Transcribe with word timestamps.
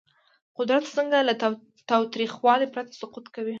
قدرت 0.57 0.85
څنګه 0.97 1.17
له 1.27 1.33
تاوتریخوالي 1.91 2.67
پرته 2.73 2.93
سقوط 3.01 3.25
کوي؟ 3.35 3.49